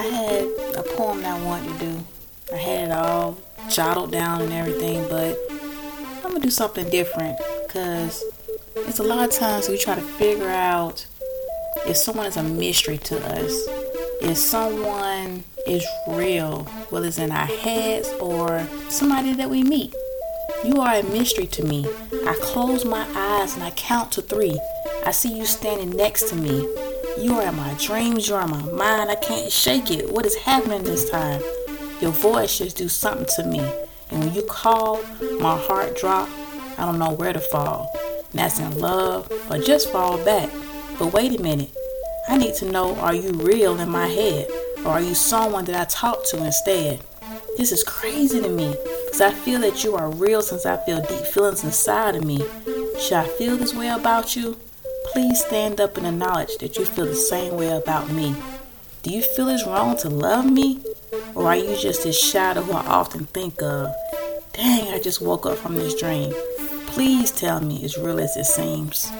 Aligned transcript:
I 0.00 0.04
had 0.04 0.42
a 0.78 0.82
poem 0.96 1.20
that 1.20 1.38
I 1.38 1.44
wanted 1.44 1.78
to 1.78 1.84
do. 1.84 2.04
I 2.54 2.56
had 2.56 2.88
it 2.88 2.90
all 2.90 3.36
jotted 3.68 4.10
down 4.10 4.40
and 4.40 4.50
everything, 4.50 5.06
but 5.10 5.38
I'm 6.24 6.32
gonna 6.32 6.40
do 6.40 6.48
something 6.48 6.88
different 6.88 7.36
because 7.66 8.24
it's 8.76 8.98
a 8.98 9.02
lot 9.02 9.28
of 9.28 9.34
times 9.34 9.68
we 9.68 9.76
try 9.76 9.94
to 9.94 10.00
figure 10.00 10.48
out 10.48 11.06
if 11.86 11.98
someone 11.98 12.24
is 12.24 12.38
a 12.38 12.42
mystery 12.42 12.96
to 12.96 13.18
us, 13.36 13.52
if 14.22 14.38
someone 14.38 15.44
is 15.66 15.86
real, 16.08 16.62
whether 16.88 17.08
it's 17.08 17.18
in 17.18 17.30
our 17.30 17.44
heads 17.44 18.08
or 18.20 18.66
somebody 18.88 19.34
that 19.34 19.50
we 19.50 19.62
meet. 19.62 19.94
You 20.64 20.80
are 20.80 20.94
a 20.94 21.02
mystery 21.02 21.46
to 21.48 21.62
me. 21.62 21.84
I 22.26 22.38
close 22.40 22.86
my 22.86 23.06
eyes 23.14 23.54
and 23.54 23.62
I 23.62 23.70
count 23.72 24.12
to 24.12 24.22
three. 24.22 24.58
I 25.04 25.10
see 25.10 25.36
you 25.36 25.44
standing 25.44 25.90
next 25.90 26.30
to 26.30 26.36
me. 26.36 26.66
You 27.20 27.34
are 27.34 27.48
in 27.48 27.54
my 27.54 27.74
dreams, 27.74 28.28
you 28.28 28.34
are 28.34 28.44
in 28.44 28.50
my 28.50 28.62
mind. 28.62 29.10
I 29.10 29.14
can't 29.14 29.52
shake 29.52 29.90
it. 29.90 30.10
What 30.10 30.24
is 30.24 30.36
happening 30.36 30.84
this 30.84 31.10
time? 31.10 31.42
Your 32.00 32.12
voice 32.12 32.56
just 32.56 32.78
do 32.78 32.88
something 32.88 33.26
to 33.36 33.44
me. 33.44 33.60
And 34.10 34.24
when 34.24 34.32
you 34.32 34.40
call, 34.42 35.02
my 35.38 35.58
heart 35.58 35.98
drop. 35.98 36.30
I 36.78 36.86
don't 36.86 36.98
know 36.98 37.12
where 37.12 37.34
to 37.34 37.38
fall. 37.38 37.92
And 38.30 38.40
that's 38.40 38.58
in 38.58 38.78
love 38.78 39.30
or 39.50 39.58
just 39.58 39.92
fall 39.92 40.16
back. 40.24 40.50
But 40.98 41.12
wait 41.12 41.38
a 41.38 41.42
minute. 41.42 41.70
I 42.26 42.38
need 42.38 42.54
to 42.54 42.64
know 42.64 42.96
are 42.96 43.14
you 43.14 43.32
real 43.32 43.78
in 43.78 43.90
my 43.90 44.06
head? 44.06 44.48
Or 44.78 44.92
are 44.92 45.02
you 45.02 45.14
someone 45.14 45.66
that 45.66 45.78
I 45.78 45.84
talk 45.84 46.24
to 46.30 46.42
instead? 46.42 47.00
This 47.58 47.70
is 47.70 47.84
crazy 47.84 48.40
to 48.40 48.48
me 48.48 48.74
because 49.04 49.20
I 49.20 49.32
feel 49.32 49.60
that 49.60 49.84
you 49.84 49.94
are 49.94 50.10
real 50.10 50.40
since 50.40 50.64
I 50.64 50.78
feel 50.86 51.02
deep 51.02 51.26
feelings 51.26 51.64
inside 51.64 52.16
of 52.16 52.24
me. 52.24 52.38
Should 52.98 53.18
I 53.18 53.28
feel 53.28 53.58
this 53.58 53.74
way 53.74 53.88
about 53.88 54.36
you? 54.36 54.58
Please 55.06 55.44
stand 55.44 55.80
up 55.80 55.96
and 55.96 56.06
acknowledge 56.06 56.56
that 56.58 56.76
you 56.76 56.84
feel 56.84 57.06
the 57.06 57.14
same 57.14 57.56
way 57.56 57.70
about 57.70 58.10
me. 58.10 58.34
Do 59.02 59.10
you 59.10 59.22
feel 59.22 59.48
it's 59.48 59.66
wrong 59.66 59.96
to 59.98 60.08
love 60.08 60.50
me? 60.50 60.78
Or 61.34 61.46
are 61.46 61.56
you 61.56 61.76
just 61.76 62.04
this 62.04 62.20
shadow 62.20 62.62
who 62.62 62.72
I 62.72 62.86
often 62.86 63.26
think 63.26 63.62
of? 63.62 63.92
Dang, 64.52 64.92
I 64.92 65.00
just 65.00 65.20
woke 65.20 65.46
up 65.46 65.58
from 65.58 65.74
this 65.74 65.94
dream. 65.98 66.32
Please 66.86 67.30
tell 67.30 67.60
me 67.60 67.82
it's 67.82 67.98
real 67.98 68.20
as 68.20 68.36
it 68.36 68.44
seems. 68.44 69.10